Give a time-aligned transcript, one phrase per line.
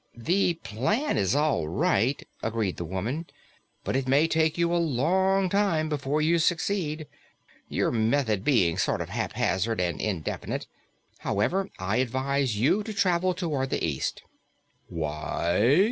[0.17, 3.27] "The plan is all right," agreed the woman,
[3.83, 7.05] "but it may take you a long time before you succeed,
[7.69, 10.65] your method being sort of haphazard and indefinite.
[11.19, 14.23] However, I advise you to travel toward the east."
[14.87, 15.77] "Why?"